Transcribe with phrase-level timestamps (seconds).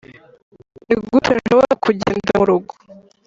[0.85, 2.73] nigute nshobora kugenda murugo